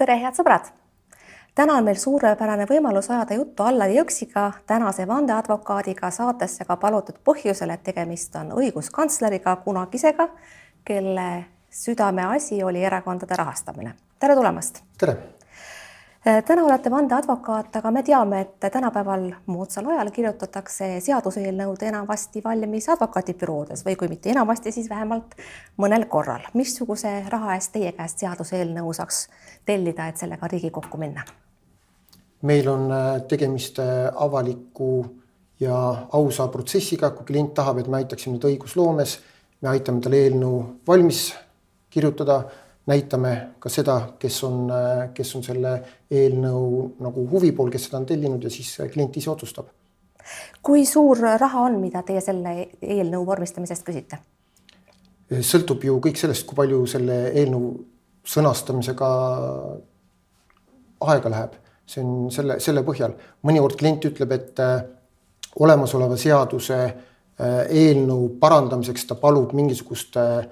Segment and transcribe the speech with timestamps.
[0.00, 0.70] tere, head sõbrad!
[1.58, 7.74] täna on meil suurepärane võimalus ajada juttu Allar Jõksiga, tänase vandeadvokaadiga, saatesse ka palutud põhjusel,
[7.74, 10.28] et tegemist on õiguskantsleriga, kunagisega,
[10.88, 11.26] kelle
[11.82, 13.92] südameasi oli erakondade rahastamine.
[14.18, 14.82] tere tulemast!
[14.98, 15.18] tere!
[16.24, 23.84] Täna olete vandeadvokaat, aga me teame, et tänapäeval moodsal ajal kirjutatakse seaduseelnõud enamasti valmis advokaadibüroodes
[23.86, 25.36] või kui mitte enamasti, siis vähemalt
[25.80, 26.44] mõnel korral.
[26.54, 29.28] missuguse raha eest teie käest seaduseelnõu saaks
[29.64, 31.24] tellida, et sellega Riigikokku minna?
[32.42, 32.88] meil on
[33.28, 33.78] tegemist
[34.14, 35.04] avaliku
[35.60, 39.18] ja ausa protsessiga, kui klient tahab, et me aitaksime ta õigusloomes,
[39.60, 41.34] me aitame tal eelnõu valmis
[41.90, 42.42] kirjutada
[42.86, 44.72] näitame ka seda, kes on,
[45.14, 45.74] kes on selle
[46.10, 49.66] eelnõu nagu huvipool, kes seda on tellinud ja siis klient ise otsustab.
[50.62, 54.18] kui suur raha on, mida teie selle eelnõu vormistamisest küsite?
[55.30, 57.70] sõltub ju kõik sellest, kui palju selle eelnõu
[58.26, 59.10] sõnastamisega
[61.00, 61.54] aega läheb,
[61.88, 63.14] see on selle, selle põhjal.
[63.46, 64.82] mõnikord klient ütleb, et äh,
[65.60, 70.44] olemasoleva seaduse äh, eelnõu parandamiseks ta palub mingisugust äh,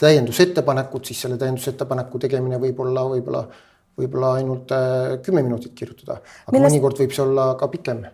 [0.00, 3.42] täiendusettepanekut, siis selle täiendusettepaneku tegemine võib olla võib-olla,
[3.98, 8.04] võib-olla ainult äh, kümme minutit kirjutada, aga millest, mõnikord võib see olla ka pikem.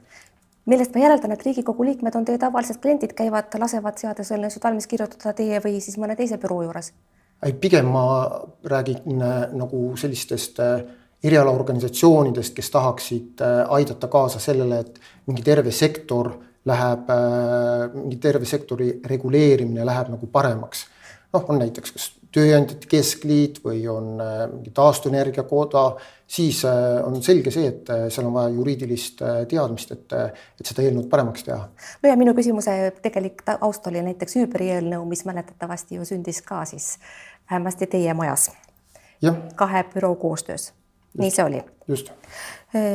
[0.70, 5.34] millest ma järeldan, et Riigikogu liikmed on teie tavalised kliendid, käivad, lasevad seaduseelnõusid valmis kirjutada
[5.39, 6.92] teie või siis mõne teise büroo juures?
[7.42, 8.06] ei, pigem ma
[8.70, 10.86] räägin äh, nagu sellistest äh,
[11.22, 14.96] erialaorganisatsioonidest, kes tahaksid aidata kaasa sellele, et
[15.30, 16.33] mingi terve sektor
[16.67, 17.12] läheb,
[17.92, 20.83] mingi terve sektori reguleerimine läheb nagu paremaks
[21.33, 25.83] noh, on näiteks kas Tööandjate Keskliit või on äh, mingi taastuvenergia koda,
[26.27, 30.14] siis äh, on selge see, et äh, seal on vaja juriidilist teadmist, et,
[30.61, 31.66] et seda eelnõud paremaks teha.
[32.02, 36.62] no ja minu küsimuse tegelik taust oli näiteks Uberi eelnõu, mis mäletatavasti ju sündis ka
[36.69, 36.94] siis
[37.50, 38.48] vähemasti teie majas.
[39.56, 40.72] kahe büroo koostöös.
[41.19, 41.62] nii see oli.
[41.89, 42.08] just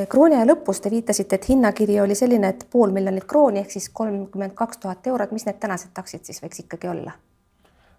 [0.10, 3.90] krooni aja lõpus te viitasite, et hinnakiri oli selline, et pool miljonit krooni ehk siis
[3.94, 7.14] kolmkümmend kaks tuhat eurot, mis need tänased taksid siis võiks ikkagi olla?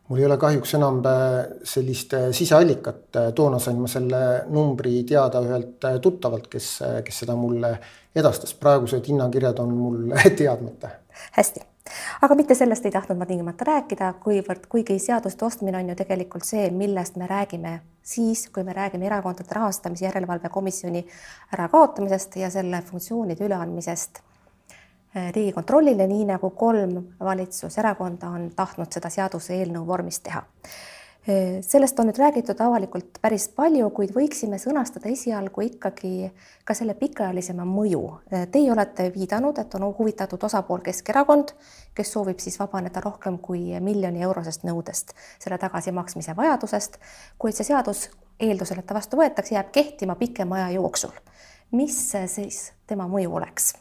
[0.09, 5.03] Mul ei ole kahjuks enam äh, sellist äh, siseallikat, äh, toona sain ma selle numbri
[5.09, 6.71] teada ühelt tuttavalt, kes,
[7.05, 7.75] kes seda mulle
[8.17, 10.91] edastas, praegused hinnakirjad on mul teadmata.
[11.37, 11.61] hästi,
[12.23, 16.47] aga mitte sellest ei tahtnud ma tingimata rääkida, kuivõrd kuigi seaduste ostmine on ju tegelikult
[16.49, 21.05] see, millest me räägime siis, kui me räägime erakondade rahastamise järelevalve komisjoni
[21.53, 24.23] ärakaotamisest ja selle funktsioonide üleandmisest
[25.35, 30.45] Riigikontrollile, nii nagu kolm valitsuserakonda on tahtnud seda seaduseelnõu vormis teha.
[31.29, 36.31] Äh, sellest on nüüd räägitud avalikult päris palju, kuid võiksime sõnastada esialgu ikkagi
[36.65, 38.01] ka selle pikaajalisema mõju.
[38.33, 41.53] Äh, teie olete viidanud, et on huvitatud osapool Keskerakond,
[41.95, 45.13] kes soovib siis vabaneda rohkem kui miljoni eurosest nõudest,
[45.43, 46.97] selle tagasimaksmise vajadusest,
[47.39, 48.07] kuid see seadus
[48.41, 51.13] eeldusel, et ta vastu võetakse, jääb kehtima pikema aja jooksul.
[51.73, 53.75] mis siis tema mõju oleks?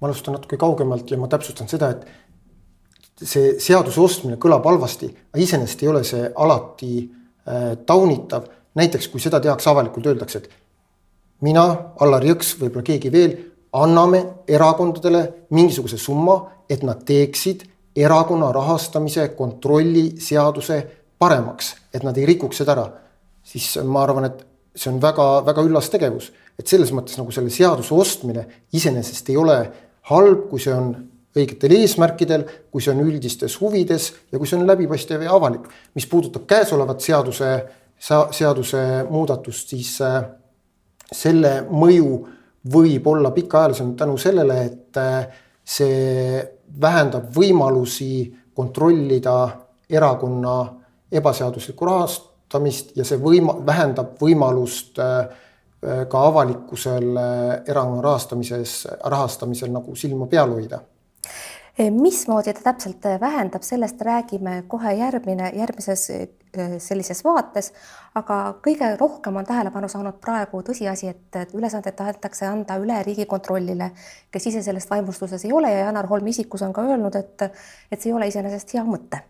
[0.00, 2.06] Ma alustan natuke kaugemalt ja ma täpsustan seda, et
[3.24, 8.52] see seaduse ostmine kõlab halvasti, aga iseenesest ei ole see alati äh, taunitav.
[8.76, 10.50] näiteks kui seda tehakse avalikult, öeldakse, et
[11.40, 13.36] mina, Allar Jõks, võib-olla keegi veel,
[13.72, 15.22] anname erakondadele
[15.56, 16.36] mingisuguse summa,
[16.68, 17.64] et nad teeksid
[17.96, 20.82] erakonna rahastamise kontrolli seaduse
[21.18, 22.86] paremaks, et nad ei rikuks seda ära.
[23.46, 24.44] siis ma arvan, et
[24.76, 29.56] see on väga-väga üllas tegevus, et selles mõttes nagu selle seaduse ostmine iseenesest ei ole
[30.10, 30.92] halb, kui see on
[31.36, 35.66] õigetel eesmärkidel, kui see on üldistes huvides ja kui see on läbipaistev ja avalik.
[35.94, 37.50] mis puudutab käesolevat seaduse,
[37.98, 40.22] seaduse muudatust, siis äh,
[41.12, 42.22] selle mõju
[42.72, 45.26] võib olla pikaajalisem tänu sellele, et äh,
[45.64, 46.40] see
[46.80, 49.36] vähendab võimalusi kontrollida
[49.90, 50.56] erakonna
[51.12, 55.45] ebaseaduslikku rahastamist ja see võima-, vähendab võimalust Äh,
[56.08, 60.80] ka avalikkusel äh, erakonna rahastamises, rahastamisel nagu silma peal hoida.
[61.80, 66.10] Äh, mismoodi ta täpselt vähendab, sellest räägime kohe järgmine, järgmises
[66.80, 67.66] sellises vaates,
[68.16, 73.90] aga kõige rohkem on tähelepanu saanud praegu tõsiasi, et ülesanded tahetakse anda üle Riigikontrollile,
[74.32, 77.44] kes ise sellest vaimustuses ei ole ja Janar Holm isikus on ka öelnud, et,
[77.92, 79.20] et see ei ole iseenesest hea mõte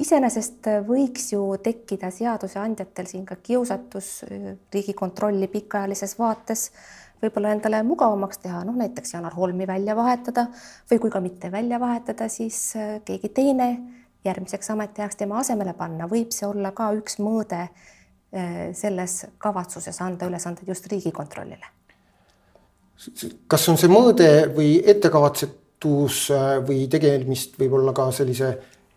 [0.00, 6.70] iseenesest võiks ju tekkida seadusandjatel siin ka kiusatus äh, Riigikontrolli pikaajalises vaates
[7.20, 10.46] võib-olla endale mugavamaks teha, noh näiteks Janar Holmi välja vahetada
[10.90, 13.70] või kui ka mitte välja vahetada, siis äh, keegi teine
[14.24, 20.30] järgmiseks ametiajaks tema asemele panna, võib see olla ka üks mõõde äh, selles kavatsuses anda
[20.30, 21.76] ülesanded just Riigikontrollile?
[23.48, 26.26] kas on see mõõde või ettekavatsetus
[26.66, 28.50] või tegemist võib olla ka sellise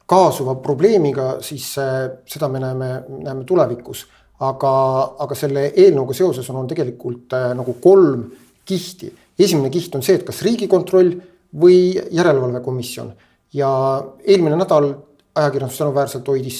[0.09, 2.89] kaasuva probleemiga, siis seda me näeme,
[3.23, 4.07] näeme tulevikus.
[4.43, 4.69] aga,
[5.23, 8.25] aga selle eelnõuga seoses on, on tegelikult nagu kolm
[8.65, 9.13] kihti.
[9.39, 11.13] esimene kiht on see, et kas Riigikontroll
[11.61, 13.13] või Järelevalvekomisjon
[13.53, 13.69] ja
[14.25, 14.89] eelmine nädal
[15.35, 16.59] ajakirjandus tänuväärselt hoidis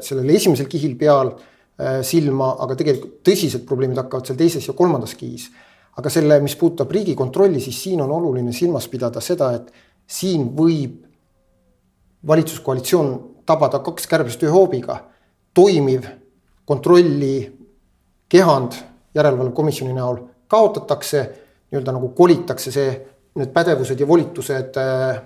[0.00, 5.16] sellel esimesel kihil peal äh, silma, aga tegelikult tõsised probleemid hakkavad seal teises ja kolmandas
[5.18, 5.50] kihis.
[5.94, 9.70] aga selle, mis puudutab Riigikontrolli, siis siin on oluline silmas pidada seda, et
[10.06, 11.04] siin võib
[12.26, 13.10] valitsuskoalitsioon
[13.46, 15.10] tabada kaks kärbest ühe hoobiga.
[15.54, 16.04] toimiv
[16.64, 17.58] kontrolli
[18.28, 18.72] kehand
[19.14, 20.16] järelevalvekomisjoni näol
[20.48, 21.20] kaotatakse,
[21.70, 22.88] nii-öelda nagu kolitakse see,
[23.34, 25.22] need pädevused ja volitused äh,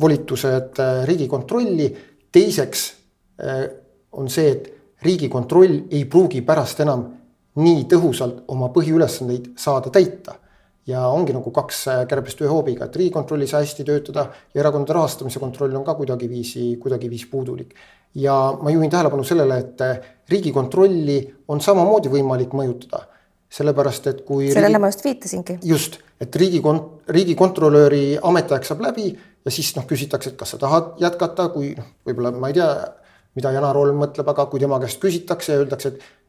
[0.00, 1.96] volitused äh, Riigikontrolli.
[2.32, 2.94] teiseks
[3.44, 3.68] äh,
[4.12, 4.72] on see, et
[5.02, 7.04] Riigikontroll ei pruugi pärast enam
[7.60, 10.34] nii tõhusalt oma põhiülesandeid saada täita.
[10.86, 14.60] Ja ongi nagu kaks äh, kärbest ühe hoobiga, et Riigikontroll ei saa hästi töötada ja
[14.60, 17.74] erakondade rahastamise kontroll on ka kuidagiviisi, kuidagiviisi puudulik.
[18.14, 23.06] ja ma juhin tähelepanu sellele, et Riigikontrolli on samamoodi võimalik mõjutada
[23.54, 24.48] sellepärast, et kui.
[24.50, 24.82] sellele riigi...
[24.82, 25.58] ma just viitasingi.
[25.62, 30.94] just, et riigikont-, riigikontrolöri ametiaeg saab läbi ja siis noh, küsitakse, et kas sa tahad
[31.02, 32.68] jätkata, kui noh, võib-olla ma ei tea,
[33.38, 36.23] mida Janar Holm mõtleb, aga kui tema käest küsitakse ja öeldakse, et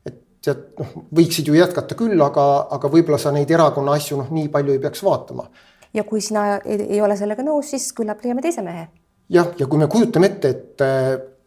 [0.46, 2.46] tead noh, võiksid ju jätkata küll, aga,
[2.76, 5.48] aga võib-olla sa neid erakonna asju noh, nii palju ei peaks vaatama.
[5.96, 8.88] ja kui sina ei, ei ole sellega nõus, siis küllap leiame teise mehe.
[9.30, 10.86] jah, ja kui me kujutame ette, et,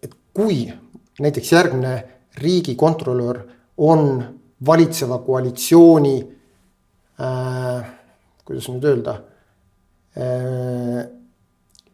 [0.03, 0.65] et kui
[1.21, 1.95] näiteks järgmine
[2.39, 3.43] riigikontrolör
[3.87, 4.11] on
[4.67, 6.17] valitseva koalitsiooni
[7.23, 7.89] äh,,
[8.45, 9.17] kuidas nüüd öelda
[10.19, 11.01] äh,,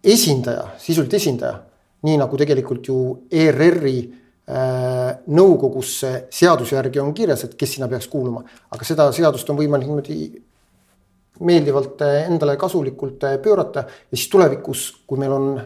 [0.04, 1.62] esindaja, sisuliselt esindaja,
[2.04, 2.98] nii nagu tegelikult ju
[3.32, 8.42] ERR-i äh, nõukogusse seaduse järgi on kirjas, et kes sinna peaks kuuluma,
[8.76, 10.18] aga seda seadust on võimalik niimoodi
[11.40, 13.80] meeldivalt äh, endale kasulikult äh, pöörata.
[14.10, 15.60] Ja siis tulevikus, kui meil on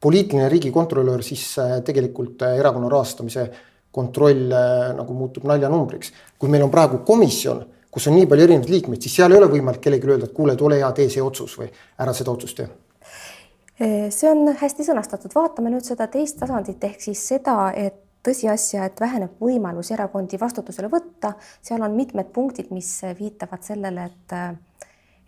[0.00, 3.50] poliitiline riigikontrolör, siis äh, tegelikult erakonna rahastamise
[3.92, 4.48] kontroll
[4.96, 6.12] nagu muutub naljanumbriks.
[6.38, 7.58] kui meil on praegu komisjon,
[7.92, 10.54] kus on nii palju erinevaid liikmeid, siis seal ei ole võimalik kellelegi öelda, et kuule,
[10.56, 11.68] et ole hea, tee see otsus või
[12.00, 12.70] ära seda otsust tee
[13.78, 19.00] see on hästi sõnastatud, vaatame nüüd seda teist tasandit ehk siis seda, et tõsiasja, et
[19.00, 21.32] väheneb võimalus erakondi vastutusele võtta,
[21.64, 24.36] seal on mitmed punktid, mis viitavad sellele, et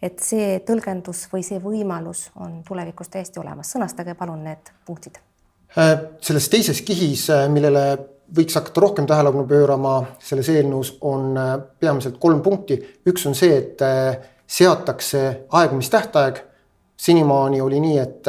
[0.04, 3.70] et see tõlgendus või see võimalus on tulevikus täiesti olemas.
[3.72, 5.20] sõnastage palun need punktid.
[5.78, 7.84] Äh, selles teises kihis, äh, millele
[8.34, 12.78] võiks hakata rohkem tähelepanu pöörama selles eelnõus, on äh, peamiselt kolm punkti.
[13.06, 13.80] üks on see, et
[14.46, 16.42] seatakse aegumistähtaeg
[17.04, 18.28] senimaani oli nii, et,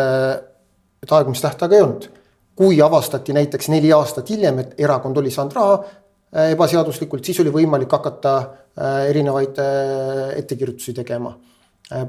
[1.03, 2.11] et aegumistähtaega ei olnud.
[2.55, 7.51] kui avastati näiteks neli aastat hiljem, et erakond oli saanud raha äh, ebaseaduslikult, siis oli
[7.51, 11.35] võimalik hakata äh, erinevaid äh, ettekirjutusi tegema.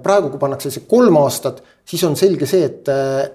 [0.03, 2.89] praegu, kui pannakse see kolm aastat, siis on selge see, et,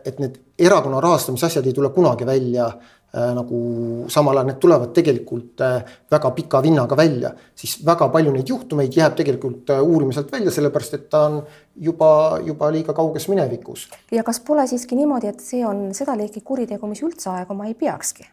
[0.06, 4.92] et need erakonna rahastamise asjad ei tule kunagi välja Äh, nagu samal ajal need tulevad
[4.96, 10.31] tegelikult äh, väga pika vinnaga välja, siis väga palju neid juhtumeid jääb tegelikult äh, uurimiselt
[10.31, 11.42] välja, sellepärast et ta on
[11.75, 13.90] juba, juba liiga kauges minevikus.
[14.12, 17.75] ja kas pole siiski niimoodi, et see on seda liiki kuritegu, mis üldse aeguma ei
[17.75, 18.30] peakski?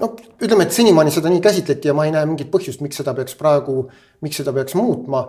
[0.00, 0.08] no
[0.40, 3.36] ütleme, et senimaani seda nii käsitleti ja ma ei näe mingit põhjust, miks seda peaks
[3.36, 3.90] praegu,
[4.24, 5.26] miks seda peaks muutma.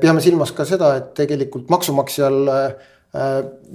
[0.00, 2.40] peame silmas ka seda, et tegelikult maksumaksjal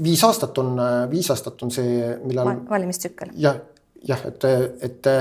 [0.04, 0.74] viis aastat on,
[1.14, 2.50] viis aastat on see, millal.
[2.70, 3.32] valimistsükkel.
[3.38, 3.62] jah
[4.08, 4.46] jah, et,
[4.84, 5.12] et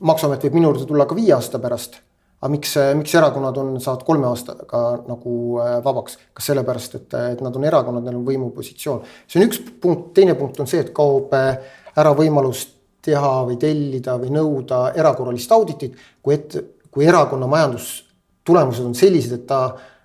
[0.00, 2.00] maksuamet võib minu juurde tulla ka viie aasta pärast.
[2.40, 7.40] aga miks, miks erakonnad on, saavad kolme aastaga nagu äh, vabaks, kas sellepärast, et, et
[7.44, 9.02] nad on erakonnad, neil on võimupositsioon.
[9.28, 11.58] see on üks punkt, teine punkt on see, et kaob äh,
[12.00, 12.66] ära võimalus
[13.04, 16.56] teha või tellida või nõuda erakorralist auditit, kui et,
[16.90, 19.60] kui erakonna majandustulemused on sellised, et ta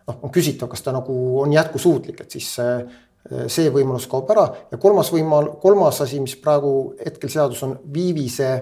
[0.08, 2.84] noh, on küsitav, kas ta nagu on jätkusuutlik, et siis äh,
[3.50, 8.54] see võimalus kaob ära ja kolmas võimal-, kolmas asi, mis praegu hetkel seadus on viivise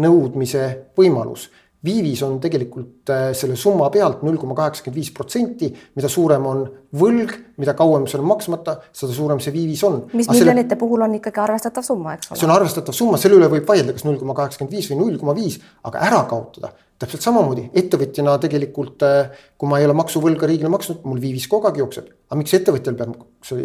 [0.00, 0.64] nõudmise
[0.98, 1.50] võimalus.
[1.84, 6.62] viivis on tegelikult äh, selle summa pealt null koma kaheksakümmend viis protsenti, mida suurem on
[6.96, 9.98] võlg, mida kauem see on maksmata, seda suurem see viivis on.
[10.14, 10.80] mis Aga miljonite selle...
[10.80, 12.40] puhul on ikkagi arvestatav summa, eks ole.
[12.40, 15.20] see on arvestatav summa, selle üle võib vaielda, kas null koma kaheksakümmend viis või null
[15.20, 16.72] koma viis, aga ära kaotada
[17.04, 21.68] täpselt samamoodi, ettevõtjana tegelikult, äh, kui ma ei ole maksuvõlga riigile maksnud, mul viivis kogu
[21.68, 22.08] aeg jookseb.
[22.30, 23.14] aga miks ettevõtjal peab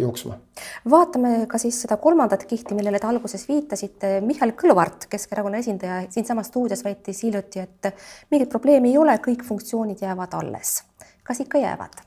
[0.00, 0.36] jooksma?
[0.90, 4.20] vaatame ka siis seda kolmandat kihti, millele te alguses viitasite.
[4.20, 7.94] Mihhail Kõlvart, Keskerakonna esindaja, siinsamas stuudios väitis hiljuti, et
[8.30, 10.82] mingit probleemi ei ole, kõik funktsioonid jäävad alles.
[11.24, 12.00] kas ikka jäävad?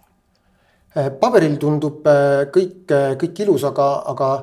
[0.97, 2.85] Äh, paberil tundub äh, kõik,
[3.19, 4.33] kõik ilus, aga, aga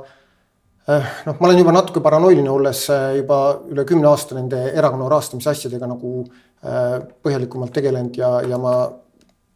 [0.91, 5.87] noh, ma olen juba natuke paranoiline, olles juba üle kümne aasta nende erakonna rahastamise asjadega
[5.87, 8.75] nagu Äh, põhjalikumalt tegelenud ja, ja ma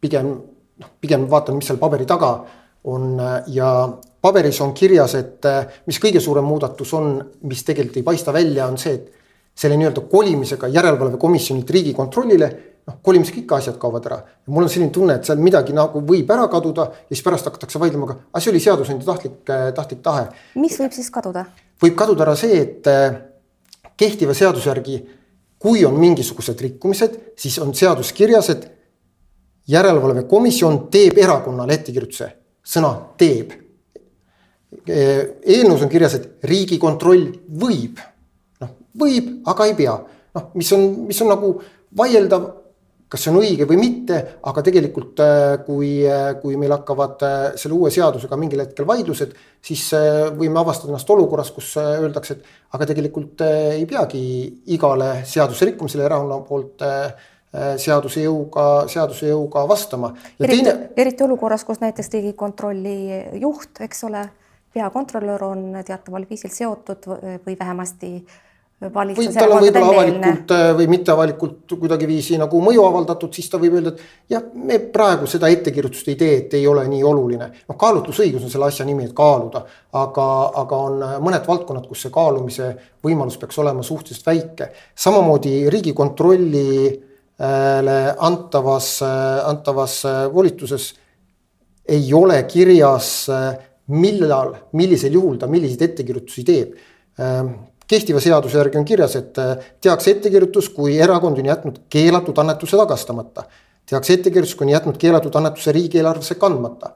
[0.01, 0.31] pigem
[0.81, 2.31] noh, pigem vaatan, mis seal paberi taga
[2.89, 3.19] on
[3.53, 3.69] ja
[4.21, 5.45] paberis on kirjas, et
[5.85, 9.13] mis kõige suurem muudatus on, mis tegelikult ei paista välja, on see, et
[9.55, 12.49] selle nii-öelda kolimisega järelevalvekomisjonilt Riigikontrollile
[12.85, 14.17] noh, kolimisega ikka asjad kaovad ära.
[14.17, 17.47] ja mul on selline tunne, et seal midagi nagu võib ära kaduda ja siis pärast
[17.49, 19.37] hakatakse vaidlema, aga, aga see oli seadusandja tahtlik,
[19.75, 20.27] tahtlik tahe.
[20.61, 21.45] mis võib siis kaduda?
[21.81, 23.19] võib kaduda ära see, et eh,
[23.97, 24.99] kehtiva seaduse järgi,
[25.65, 28.67] kui on mingisugused rikkumised, siis on seadus kirjas, et
[29.73, 32.27] järelevalvekomisjon teeb erakonnale ettekirjutuse,
[32.61, 33.55] sõna teeb.
[34.85, 37.97] Eh, eelnõus on kirjas, et riigikontroll võib,
[38.61, 39.95] noh võib, aga ei pea,
[40.37, 41.51] noh, mis on, mis on nagu
[41.97, 42.45] vaieldav
[43.09, 44.17] kas see on õige või mitte,
[44.49, 49.35] aga tegelikult äh, kui, äh, kui meil hakkavad äh, selle uue seadusega mingil hetkel vaidlused,
[49.65, 49.83] siis
[50.37, 54.21] võime avastada ennast olukorras, kus öeldakse, et aga tegelikult ei peagi
[54.75, 56.83] igale seaduse rikkumisele erakonna poolt
[57.81, 60.11] seaduse jõuga, seaduse jõuga vastama.
[60.37, 62.97] eriti teine..., eriti olukorras, kus näiteks Riigikontrolli
[63.41, 64.25] juht, eks ole,
[64.75, 68.44] peakontrolör on teataval viisil seotud või vähemasti äh,
[68.83, 73.77] või tal on võib-olla avalikult äh, või mitteavalikult kuidagiviisi nagu mõju avaldatud, siis ta võib
[73.77, 77.47] öelda, et jah, me praegu seda ettekirjutust ei tee, et ei ole nii oluline.
[77.69, 79.61] noh, kaalutlusõigus on selle asja nimi, et kaaluda,
[79.95, 80.25] aga,
[80.63, 82.67] aga on äh, mõned valdkonnad, kus see kaalumise
[83.05, 84.67] võimalus peaks olema suhteliselt väike.
[84.95, 86.89] samamoodi Riigikontrollile
[88.27, 90.01] antavas, äh, antavas
[90.33, 90.93] volituses
[91.87, 93.29] ei ole kirjas,
[93.87, 96.75] millal, millisel juhul ta milliseid ettekirjutusi teeb
[97.87, 102.77] kehtiva seaduse järgi on kirjas, et äh, tehakse ettekirjutus, kui erakond on jätnud keelatud annetuse
[102.77, 103.45] tagastamata.
[103.85, 106.95] tehakse ettekirjutus, kui on jätnud keelatud annetuse riigieelarvesse kandmata.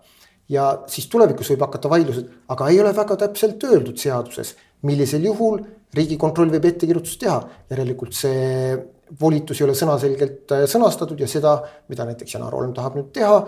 [0.50, 5.60] ja siis tulevikus võib hakata vaidlused, aga ei ole väga täpselt öeldud seaduses, millisel juhul
[5.94, 7.42] riigikontroll võib ettekirjutust teha.
[7.70, 8.78] järelikult see
[9.22, 13.46] volitus ei ole sõnaselgelt äh, sõnastatud ja seda, mida näiteks Janar Holm tahab nüüd teha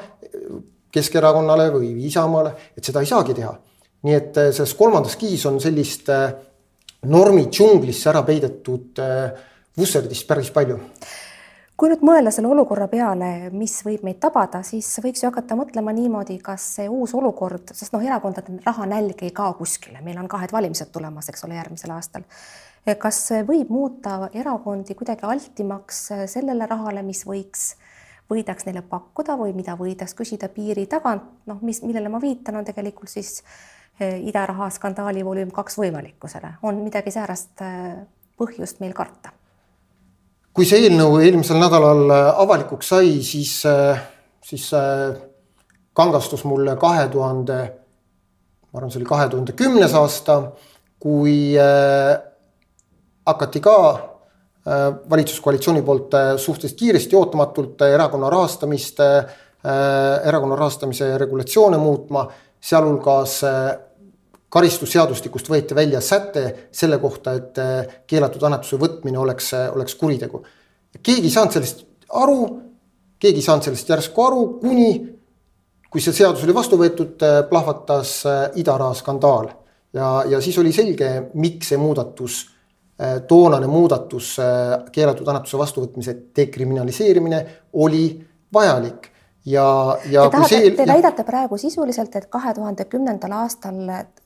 [0.91, 3.57] Keskerakonnale või Isamaale, et seda ei saagi teha.
[4.03, 6.10] nii et äh, selles kolmandas kihis on sellist
[7.10, 9.31] normi džunglisse ära peidetud äh,
[9.77, 10.77] vusserdist päris palju.
[11.81, 15.89] kui nüüd mõelda selle olukorra peale, mis võib meid tabada, siis võiks ju hakata mõtlema
[15.98, 20.53] niimoodi, kas see uus olukord, sest noh, erakondade rahanälg ei kao kuskile, meil on kahed
[20.53, 22.27] valimised tulemas, eks ole, järgmisel aastal.
[23.01, 27.72] kas võib muuta erakondi kuidagi altimaks sellele rahale, mis võiks
[28.29, 32.65] võidaks neile pakkuda või mida võidaks küsida piiri tagant, noh, mis, millele ma viitan, on
[32.65, 38.01] tegelikult siis äh, idaraha skandaali volüüm kaks võimalikkusele, on midagi säärast eh,
[38.39, 39.36] põhjust meil karta?
[40.51, 43.62] kui see eelnõu eelmisel nädalal eh, avalikuks sai, siis,
[44.43, 44.65] siis
[45.96, 47.60] kangastus mulle kahe tuhande,
[48.72, 50.41] ma arvan, see oli kahe tuhande kümnes aasta,
[51.01, 51.55] kui
[53.25, 53.77] hakati ka
[55.10, 59.00] valitsuskoalitsiooni poolt suhteliselt kiiresti, ootamatult erakonna rahastamist,
[60.27, 62.27] erakonna rahastamise regulatsioone muutma
[62.62, 63.39] sealhulgas
[64.51, 66.43] karistusseadustikust võeti välja säte
[66.75, 70.43] selle kohta, et äh, keelatud annetuse võtmine oleks, äh, oleks kuritegu.
[71.03, 72.39] keegi ei saanud sellest aru,
[73.20, 74.91] keegi ei saanud sellest järsku aru, kuni
[75.91, 78.22] kui see seadus oli vastu võetud, plahvatas
[78.55, 79.50] idaraha skandaal
[79.93, 82.46] ja, ja siis oli selge, miks see muudatus,
[83.27, 84.36] toonane muudatus,
[84.93, 87.41] keelatud annetuse vastuvõtmise dekriminaliseerimine
[87.84, 88.05] oli
[88.53, 89.11] vajalik
[89.45, 93.79] ja, ja te, tahate, see, te väidate praegu sisuliselt, et kahe tuhande kümnendal aastal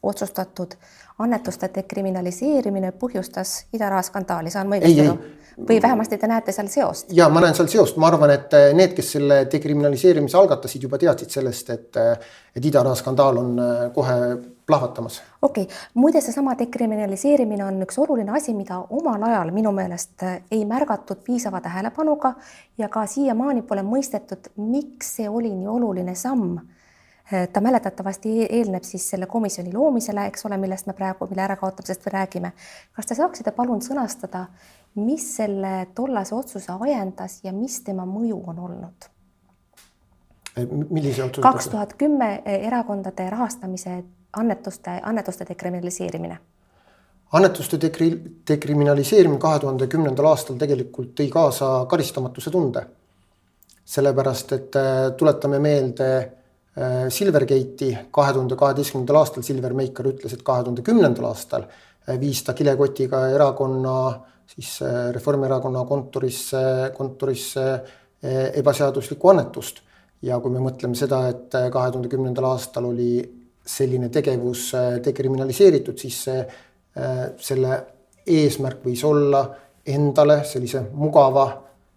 [0.04, 0.76] otsustatud
[1.20, 5.34] annetuste dekriminaliseerimine põhjustas idaraha skandaali, saan ma õigesti aru?
[5.68, 7.14] või vähemasti te näete seal seost?
[7.16, 11.00] ja ma näen seal seost, ma arvan, et eh, need, kes selle dekriminaliseerimise algatasid, juba
[11.00, 14.18] teadsid sellest, et, eh, et idaraha skandaal on eh, kohe
[14.68, 15.22] plahvatamas.
[15.42, 20.66] okei okay., muide, seesama dekriminaliseerimine on üks oluline asi, mida omal ajal minu meelest ei
[20.68, 22.36] märgatud piisava tähelepanuga
[22.78, 26.58] ja ka siiamaani pole mõistetud, miks see oli nii oluline samm
[27.54, 32.52] ta mäletatavasti eelneb siis selle komisjoni loomisele, eks ole, millest me praegu, mille ärakaotamisest räägime.
[32.94, 34.46] kas te saaksite palun sõnastada,
[34.96, 39.10] mis selle tollase otsuse ajendas ja mis tema mõju on olnud?
[40.90, 41.42] millise otsuse?
[41.42, 44.04] kaks tuhat kümme erakondade rahastamise
[44.34, 46.38] annetuste, annetuste dekriminaliseerimine.
[47.34, 52.86] annetuste dekri-, dekriminaliseerimine kahe tuhande kümnendal aastal tegelikult tõi kaasa karistamatuse tunde.
[53.86, 56.32] sellepärast, et äh, tuletame meelde äh,
[56.76, 62.44] Silvergate'i kahe tuhande kaheteistkümnendal aastal Silver Maker ütles, et kahe tuhande kümnendal aastal äh, viis
[62.44, 63.96] ta kilekotiga erakonna
[64.46, 64.78] siis
[65.16, 66.60] Reformierakonna kontorisse,
[66.94, 67.64] kontorisse
[68.60, 69.82] ebaseaduslikku annetust.
[70.22, 73.24] ja kui me mõtleme seda, et kahe tuhande kümnendal aastal oli
[73.66, 76.40] selline tegevus äh, dekriminaliseeritud, siis see,
[76.98, 77.80] äh, selle
[78.26, 79.42] eesmärk võis olla
[79.86, 81.46] endale sellise mugava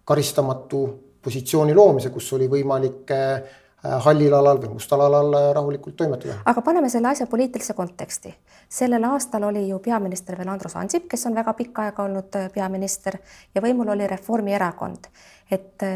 [0.05, 0.83] karistamatu
[1.21, 6.35] positsiooni loomise, kus oli võimalik äh, hallil alal või mustal alal rahulikult toimetada.
[6.45, 8.35] aga paneme selle asja poliitilise konteksti.
[8.69, 13.17] sellel aastal oli ju peaminister veel Andrus Ansip, kes on väga pikka aega olnud peaminister
[13.55, 15.07] ja võimul oli Reformierakond.
[15.51, 15.87] et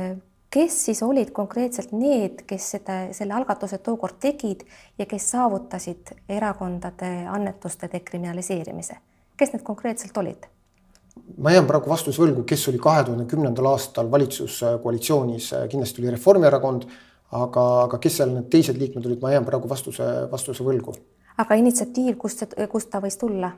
[0.54, 4.62] kes siis olid konkreetselt need, kes seda, selle algatuse tookord tegid
[5.00, 9.00] ja kes saavutasid erakondade annetuste dekriminaliseerimise?
[9.38, 10.46] kes need konkreetselt olid?
[11.38, 16.88] ma jään praegu vastuse võlgu, kes oli kahe tuhande kümnendal aastal valitsuskoalitsioonis, kindlasti oli Reformierakond,
[17.32, 20.96] aga, aga kes seal need teised liikmed olid, ma jään praegu vastuse, vastuse võlgu.
[21.38, 23.54] aga initsiatiiv, kust see, kust ta võis tulla?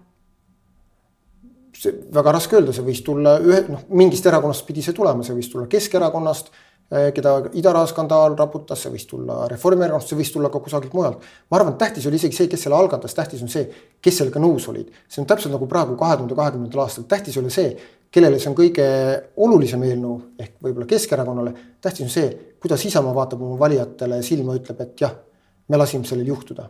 [1.75, 5.36] see väga raske öelda, see võis tulla ühe, noh, mingist erakonnast pidi see tulema, see
[5.36, 6.51] võis tulla Keskerakonnast
[6.89, 11.24] keda idaraha skandaal raputas, see võis tulla Reformierakonnast, see võis tulla ka kusagilt mujalt.
[11.50, 13.65] ma arvan, et tähtis oli isegi see, kes selle algatas, tähtis on see,
[14.01, 14.92] kes sellega nõus olid.
[15.10, 17.74] see on täpselt nagu praegu kahe tuhande kahekümnendal aastal, tähtis oli see,
[18.12, 18.88] kellele see on kõige
[19.48, 21.54] olulisem eelnõu ehk võib-olla Keskerakonnale.
[21.82, 22.30] tähtis on see,
[22.62, 25.18] kuidas Isamaa vaatab oma valijatele silma, ütleb, et jah,
[25.68, 26.70] me lasime sellel juhtuda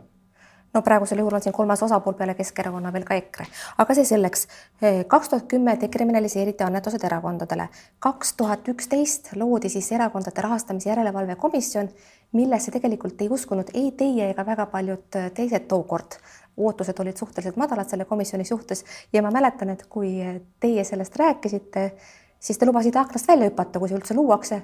[0.74, 3.46] no praegusel juhul on siin kolmas osapool peale Keskerakonna veel ka EKRE,
[3.78, 4.46] aga see selleks.
[5.08, 7.68] kaks tuhat kümme dekriminaliseeriti annetused erakondadele.
[7.98, 11.88] kaks tuhat üksteist loodi siis Erakondade Rahastamise Järelevalve Komisjon,
[12.32, 16.18] millesse tegelikult ei uskunud ei teie ega väga paljud teised tookord.
[16.56, 21.90] ootused olid suhteliselt madalad selle komisjoni suhtes ja ma mäletan, et kui teie sellest rääkisite,
[22.40, 24.62] siis te lubasite aknast välja hüpata, kui see üldse luuakse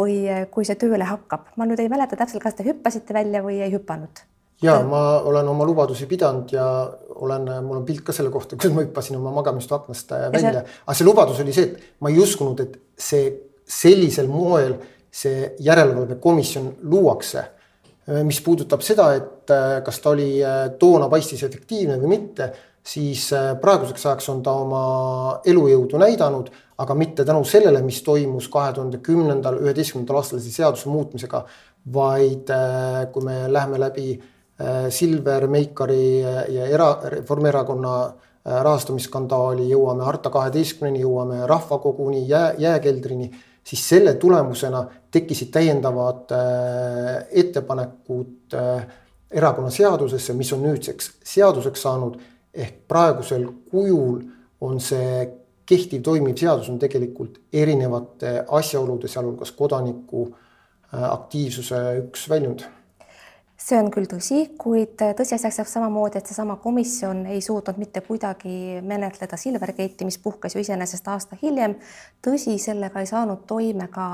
[0.00, 0.18] või
[0.50, 1.48] kui see tööle hakkab.
[1.56, 4.29] ma nüüd ei mäleta täpselt, kas te hüppasite välja või ei hüpanud
[4.62, 6.66] ja ma olen oma lubadusi pidanud ja
[7.20, 10.64] olen, mul on pilt ka selle kohta, kuidas ma hüppasin oma magamistu aknast äh, välja,
[10.84, 13.28] aga see lubadus oli see, et ma ei uskunud, et see
[13.70, 14.76] sellisel moel
[15.10, 17.44] see järelevalvekomisjon luuakse.
[18.08, 20.32] Äh, mis puudutab seda, et äh, kas ta oli
[20.80, 22.50] toona paistis efektiivne või mitte,
[22.90, 23.26] siis
[23.60, 24.82] praeguseks ajaks on ta oma
[25.48, 26.48] elujõudu näidanud,
[26.80, 31.42] aga mitte tänu sellele, mis toimus kahe tuhande kümnendal, üheteistkümnendal aastal siis seaduse muutmisega,
[31.92, 32.48] vaid
[33.12, 34.14] kui me läheme läbi
[34.90, 43.30] Silver, Meikari ja era-, Reformierakonna äh, rahastamisskandaali, jõuame Harta kaheteistkümneni, jõuame Rahvakoguni, jää, jääkeldrini,
[43.64, 48.56] siis selle tulemusena tekkisid täiendavad äh, ettepanekud
[49.30, 52.20] erakonnaseadusesse, mis on nüüdseks seaduseks saanud.
[52.54, 54.22] ehk praegusel kujul
[54.60, 55.28] on see
[55.70, 60.24] kehtiv toimiv seadus on tegelikult erinevate asjaolude, sealhulgas kodaniku
[60.90, 62.64] aktiivsuse üks väljund
[63.60, 68.80] see on küll tõsi, kuid tõsiasjaks jääb samamoodi, et seesama komisjon ei suutnud mitte kuidagi
[68.86, 71.76] menetleda Silvergate'i, mis puhkes ju iseenesest aasta hiljem.
[72.24, 74.06] tõsi, sellega ei saanud toime ka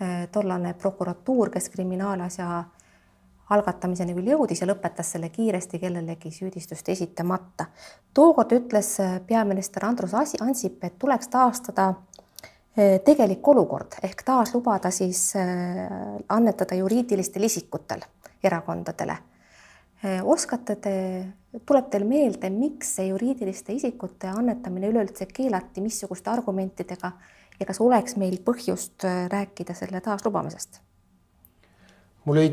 [0.00, 2.64] eh, tollane prokuratuur, kes kriminaalasja
[3.50, 7.66] algatamiseni küll jõudis ja lõpetas selle kiiresti kellelegi süüdistust esitamata.
[8.14, 11.94] tookord ütles eh, peaminister Andrus Ansip, et tuleks taastada
[12.76, 15.32] eh, tegelik olukord ehk taas lubada siis
[16.28, 18.04] annetada juriidilistel isikutel
[18.44, 19.16] erakondadele.
[20.22, 20.94] oskate te,
[21.66, 27.12] tuleb teil meelde, miks see juriidiliste isikute annetamine üleüldse keelati, missuguste argumentidega
[27.60, 30.80] ja kas oleks meil põhjust rääkida selle taaslubamisest?
[32.26, 32.50] mul ei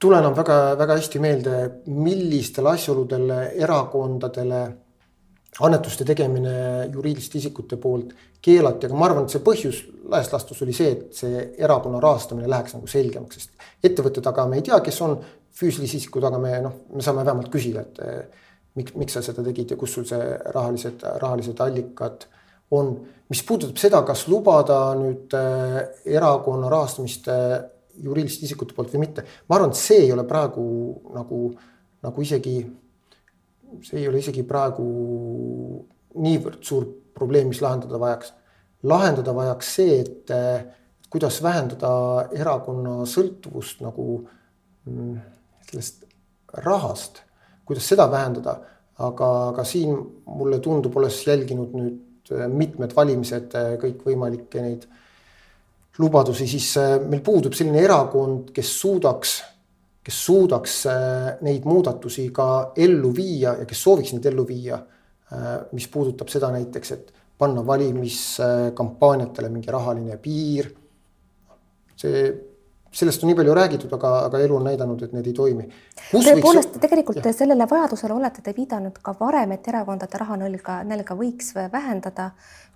[0.00, 4.60] tule enam väga-väga hästi meelde, millistel asjaoludel erakondadele
[5.58, 6.52] annetuste tegemine
[6.92, 11.16] juriidiliste isikute poolt keelati, aga ma arvan, et see põhjus laias laastus oli see, et
[11.16, 15.18] see erakonna rahastamine läheks nagu selgemaks, sest ettevõtte taga me ei tea, kes on
[15.60, 18.44] füüsilise isiku taga, me noh, me saame vähemalt küsida, et eh,
[18.78, 22.28] miks, miks sa seda tegid ja kus sul see rahalised, rahalised allikad
[22.76, 22.94] on.
[23.30, 25.80] mis puudutab seda, kas lubada nüüd eh,
[26.16, 27.58] erakonna rahastamist eh,
[28.00, 30.64] juriidiliste isikute poolt või mitte, ma arvan, et see ei ole praegu
[31.14, 31.42] nagu,
[32.06, 32.56] nagu isegi
[33.86, 34.84] see ei ole isegi praegu
[36.20, 38.32] niivõrd suur probleem, mis lahendada vajaks.
[38.82, 40.32] lahendada vajaks see, et
[41.10, 41.90] kuidas vähendada
[42.32, 44.20] erakonna sõltuvust nagu
[44.86, 45.16] mm,
[45.70, 46.06] sellest
[46.64, 47.22] rahast,
[47.66, 48.56] kuidas seda vähendada,
[48.98, 49.94] aga, aga siin
[50.26, 52.06] mulle tundub, olles jälginud nüüd
[52.54, 54.86] mitmed valimised, kõikvõimalikke neid
[55.98, 56.68] lubadusi, siis
[57.10, 59.36] meil puudub selline erakond, kes suudaks
[60.04, 64.80] kes suudaks äh, neid muudatusi ka ellu viia ja kes sooviks neid ellu viia.
[65.30, 70.70] Äh, mis puudutab seda näiteks, et panna valimiskampaaniatele mingi rahaline piir.
[72.00, 72.22] see,
[72.90, 75.66] sellest on nii palju räägitud, aga, aga elu on näidanud, et need ei toimi.
[76.10, 77.32] tõepoolest võiks..., tegelikult ja.
[77.36, 82.30] sellele vajadusele olete te viidanud ka varem, et erakondade rahanälga, nälga võiks vähendada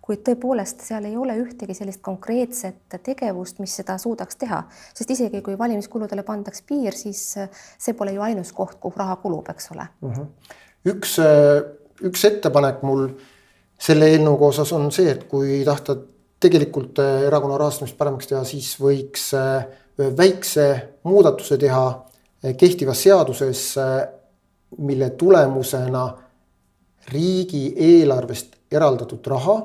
[0.04, 4.60] kuid tõepoolest seal ei ole ühtegi sellist konkreetset tegevust, mis seda suudaks teha,
[4.92, 9.48] sest isegi kui valimiskuludele pandaks piir, siis see pole ju ainus koht, kuhu raha kulub,
[9.50, 10.10] eks ole mm.
[10.10, 10.56] -hmm.
[10.92, 11.16] üks,
[12.10, 13.08] üks ettepanek mul
[13.80, 15.96] selle eelnõuga osas on see, et kui tahta
[16.40, 19.30] tegelikult erakonna rahastamist paremaks teha, siis võiks
[19.98, 20.66] ühe väikse
[21.08, 21.86] muudatuse teha
[22.60, 23.62] kehtivas seaduses,
[24.78, 26.04] mille tulemusena
[27.12, 29.56] riigieelarvest eraldatud raha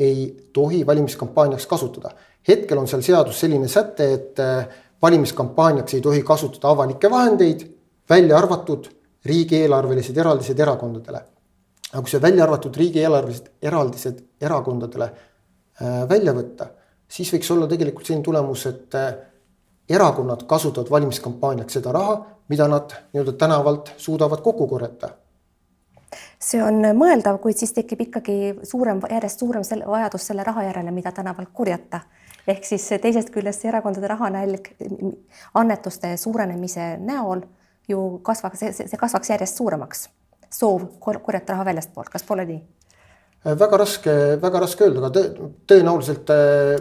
[0.00, 2.10] ei tohi valimiskampaaniaks kasutada.
[2.48, 4.38] hetkel on seal seadus selline säte, et
[5.02, 7.66] valimiskampaaniaks ei tohi kasutada avalikke vahendeid,
[8.10, 8.88] välja arvatud
[9.24, 11.22] riigieelarvelised eraldised erakondadele.
[11.92, 16.68] aga kui see välja arvatud riigieelarvelised eraldised erakondadele äh, välja võtta,
[17.08, 19.08] siis võiks olla tegelikult selline tulemus, et äh,
[19.88, 22.14] erakonnad kasutavad valimiskampaaniaks seda raha,
[22.48, 25.10] mida nad nii-öelda tänavalt suudavad kokku korjata
[26.38, 30.90] see on mõeldav, kuid siis tekib ikkagi suurem, järjest suurem selle vajadus selle raha järele,
[30.94, 32.00] mida tänavalt korjata.
[32.48, 34.72] ehk siis teisest küljest erakondade rahanälg
[35.54, 37.44] annetuste suurenemise näol
[37.88, 40.08] ju kasvaks, see kasvaks järjest suuremaks.
[40.50, 42.60] soov korjata raha väljastpoolt, kas pole nii?
[43.44, 45.22] väga raske, väga raske öelda, aga
[45.70, 46.80] tõenäoliselt äh,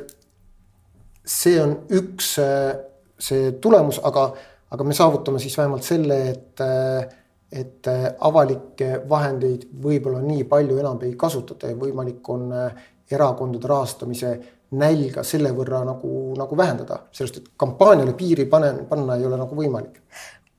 [1.26, 2.74] see on üks äh,
[3.20, 4.30] see tulemus, aga,
[4.74, 7.19] aga me saavutame siis vähemalt selle, et äh,
[7.52, 13.68] et äh, avalikke vahendeid võib-olla nii palju enam ei kasutata ja võimalik on äh, erakondade
[13.68, 14.34] rahastamise
[14.78, 19.58] nälga selle võrra nagu, nagu vähendada, sellest, et kampaaniale piiri pane, panna ei ole nagu
[19.58, 20.04] võimalik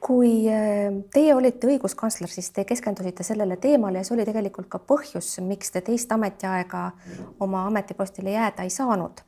[0.00, 4.80] kui äh, teie olite õiguskantsler, siis te keskendusite sellele teemale ja see oli tegelikult ka
[4.82, 6.86] põhjus, miks te teist ametiaega
[7.44, 9.20] oma ametipostile jääda ei saanud.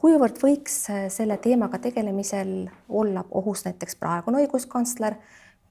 [0.00, 5.18] kuivõrd võiks selle teemaga tegelemisel olla ohus näiteks praegune õiguskantsler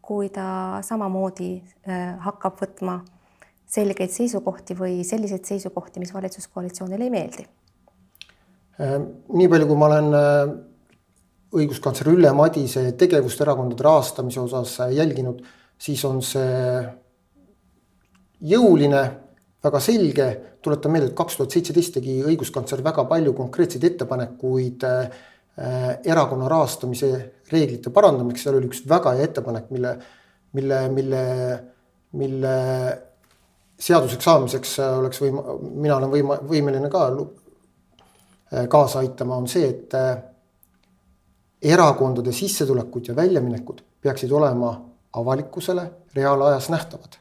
[0.06, 3.00] kui ta samamoodi äh, hakkab võtma
[3.76, 7.48] selgeid seisukohti või selliseid seisukohti, mis valitsuskoalitsioonile ei meeldi?
[8.82, 8.96] Äh,
[9.34, 10.54] nii palju, kui ma olen äh,
[11.58, 15.42] õiguskantsler Ülle Madise tegevust erakondade rahastamise osas jälginud,
[15.82, 16.82] siis on see
[18.46, 19.06] jõuline,
[19.66, 20.28] väga selge,
[20.62, 26.50] tuletan meelde, et kaks tuhat seitseteist tegi õiguskantsler väga palju konkreetseid ettepanekuid äh, Äh, erakonna
[26.52, 27.10] rahastamise
[27.52, 29.94] reeglite parandamiseks, seal oli üks väga hea ettepanek, mille,
[30.58, 31.22] mille, mille,
[32.20, 32.56] mille
[33.80, 35.42] seaduseks saamiseks oleks võim-,
[35.76, 40.16] mina olen võima-, võimeline ka äh, kaasa aitama, on see, et äh,
[41.76, 44.76] erakondade sissetulekud ja väljaminekud peaksid olema
[45.16, 47.16] avalikkusele reaalajas nähtavad.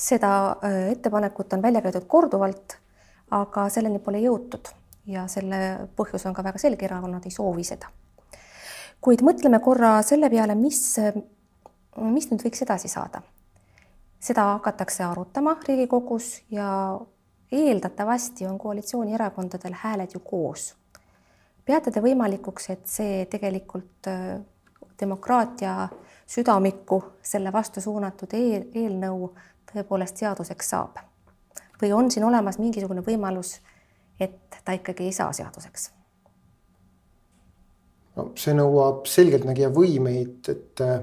[0.00, 0.56] seda
[0.90, 2.76] ettepanekut on välja käidud korduvalt,
[3.30, 4.72] aga selleni pole jõutud
[5.10, 7.90] ja selle põhjus on ka väga selge, erakonnad ei soovi seda.
[9.00, 10.82] kuid mõtleme korra selle peale, mis,
[11.96, 13.22] mis nüüd võiks edasi saada.
[14.20, 16.68] seda hakatakse arutama Riigikogus ja
[17.52, 20.74] eeldatavasti on koalitsioonierakondadel hääled ju koos.
[21.64, 24.40] peate te võimalikuks, et see tegelikult äh,
[25.00, 25.88] demokraatia
[26.26, 29.32] südamikku selle vastu suunatud eel, eelnõu
[29.72, 30.98] tõepoolest seaduseks saab?
[31.82, 33.54] või on siin olemas mingisugune võimalus
[34.20, 35.90] et ta ikkagi ei saa seaduseks?
[38.16, 40.98] no see nõuab selgeltnägija võimeid, et äh,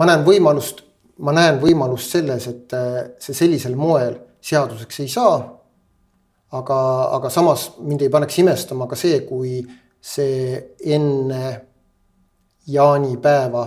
[0.00, 0.82] ma näen võimalust,
[1.24, 5.38] ma näen võimalust selles, et äh, see sellisel moel seaduseks ei saa.
[6.48, 6.76] aga,
[7.12, 9.58] aga samas mind ei paneks imestama ka see, kui
[10.00, 11.42] see enne
[12.72, 13.64] jaanipäeva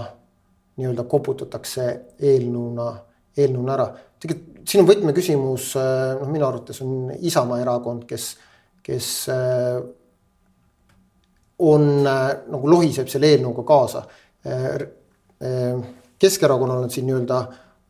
[0.80, 1.86] nii-öelda koputatakse
[2.18, 2.88] eelnõuna,
[3.38, 3.88] eelnõuna ära.
[4.20, 8.34] tegelikult siin on võtmeküsimus, äh, noh, minu arvates on Isamaa erakond, kes
[8.84, 9.82] kes äh,
[11.60, 14.06] on äh, nagu lohiseb selle eelnõuga kaasa.
[14.46, 14.80] Äh,
[16.22, 17.38] Keskerakonnal on siin nii-öelda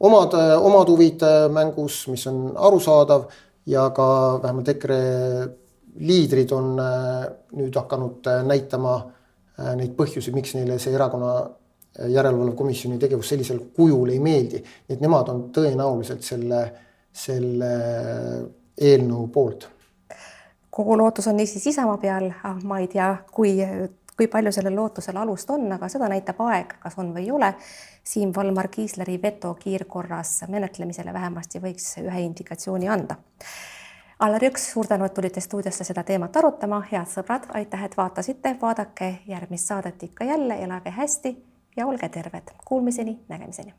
[0.07, 3.25] omad, omad huvid mängus, mis on arusaadav
[3.67, 4.05] ja ka
[4.43, 4.99] vähemalt EKRE
[5.99, 8.93] liidrid on nüüd hakanud näitama
[9.75, 11.33] neid põhjusi, miks neile see erakonna
[12.07, 14.63] järelevalvekomisjoni tegevus sellisel kujul ei meeldi.
[14.87, 16.63] et nemad on tõenäoliselt selle,
[17.11, 17.75] selle
[18.79, 19.67] eelnõu poolt
[20.71, 23.57] kogu lootus on niisiis Isamaa peal, ah, ma ei tea, kui,
[24.17, 27.53] kui palju sellel lootusel alust on, aga seda näitab aeg, kas on või ei ole.
[28.03, 33.19] Siim Valmar Kiisleri veto kiirkorras menetlemisele vähemasti võiks ühe indikatsiooni anda.
[34.21, 38.55] Allar Jõks, suur tänu, et tulite stuudiosse seda teemat arutama, head sõbrad, aitäh, et vaatasite,
[38.61, 41.37] vaadake järgmist saadet ikka jälle, elage hästi
[41.77, 42.53] ja olge terved.
[42.65, 43.73] Kuulmiseni, nägemiseni